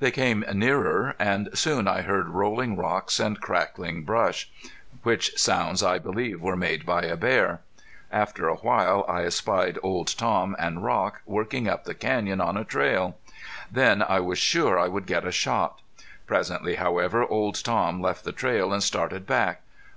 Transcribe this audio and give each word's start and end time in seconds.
They 0.00 0.10
came 0.10 0.44
nearer, 0.54 1.14
and 1.20 1.50
soon 1.56 1.86
I 1.86 2.02
heard 2.02 2.30
rolling 2.30 2.76
rocks 2.76 3.20
and 3.20 3.40
cracking 3.40 4.02
brush, 4.02 4.50
which 5.04 5.38
sounds 5.38 5.84
I 5.84 6.00
believed 6.00 6.40
were 6.42 6.56
made 6.56 6.84
by 6.84 7.02
a 7.02 7.16
bear. 7.16 7.60
After 8.10 8.48
a 8.48 8.56
while 8.56 9.04
I 9.08 9.22
espied 9.22 9.78
Old 9.84 10.16
Tom 10.18 10.56
and 10.58 10.82
Rock 10.82 11.20
working 11.26 11.68
up 11.68 11.84
the 11.84 11.94
canyon 11.94 12.40
on 12.40 12.56
a 12.56 12.64
trail. 12.64 13.18
Then 13.70 14.02
I 14.02 14.18
was 14.18 14.40
sure 14.40 14.80
I 14.80 14.88
would 14.88 15.06
get 15.06 15.24
a 15.24 15.30
shot. 15.30 15.80
Presently, 16.26 16.74
however, 16.74 17.24
Old 17.24 17.62
Tom 17.62 18.00
left 18.02 18.24
the 18.24 18.32
trail 18.32 18.72
and 18.72 18.82
started 18.82 19.28
back. 19.28 19.60